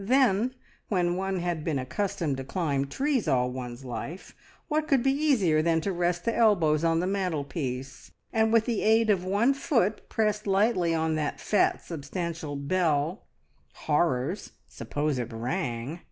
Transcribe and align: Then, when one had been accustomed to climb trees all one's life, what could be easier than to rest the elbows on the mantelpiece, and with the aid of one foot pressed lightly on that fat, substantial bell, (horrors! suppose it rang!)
Then, 0.03 0.55
when 0.87 1.15
one 1.15 1.41
had 1.41 1.63
been 1.63 1.77
accustomed 1.77 2.37
to 2.37 2.43
climb 2.43 2.85
trees 2.87 3.27
all 3.27 3.51
one's 3.51 3.85
life, 3.85 4.33
what 4.67 4.87
could 4.87 5.03
be 5.03 5.11
easier 5.13 5.61
than 5.61 5.79
to 5.81 5.91
rest 5.93 6.25
the 6.25 6.35
elbows 6.35 6.83
on 6.83 7.01
the 7.01 7.05
mantelpiece, 7.05 8.09
and 8.33 8.51
with 8.51 8.65
the 8.65 8.81
aid 8.81 9.11
of 9.11 9.23
one 9.23 9.53
foot 9.53 10.09
pressed 10.09 10.47
lightly 10.47 10.95
on 10.95 11.13
that 11.17 11.39
fat, 11.39 11.83
substantial 11.85 12.55
bell, 12.55 13.25
(horrors! 13.73 14.53
suppose 14.67 15.19
it 15.19 15.31
rang!) 15.31 15.99